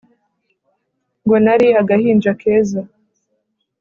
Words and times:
ngo 1.23 1.35
nari 1.43 1.67
agahinja 1.81 2.31
keza 2.39 2.81